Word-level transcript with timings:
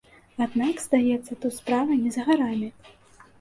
Аднак, 0.45 0.79
здаецца, 0.85 1.37
тут 1.43 1.51
справа 1.59 1.99
не 2.07 2.15
за 2.17 2.25
гарамі. 2.31 2.73